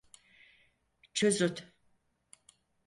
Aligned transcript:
Çözün. 1.13 1.57